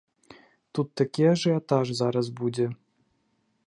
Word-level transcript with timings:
Тут 0.77 0.87
такі 1.03 1.21
ажыятаж 1.33 1.85
зараз 2.03 2.25
будзе! 2.41 2.67